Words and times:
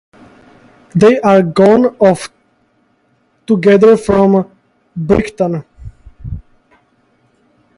They 0.95 1.19
are 1.19 1.43
gone 1.43 1.95
off 1.99 2.29
together 3.45 3.95
from 3.97 4.49
Brighton. 4.95 5.63